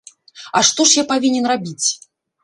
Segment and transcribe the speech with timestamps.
[0.59, 1.87] А што ж я павінен рабіць?